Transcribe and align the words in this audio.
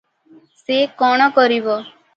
ସେ 0.63 0.79
କଣ 1.03 1.31
କରିବ? 1.39 1.79